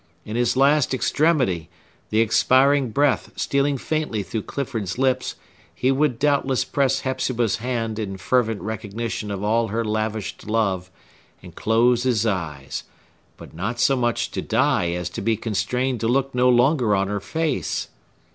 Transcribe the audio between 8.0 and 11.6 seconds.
fervent recognition of all her lavished love, and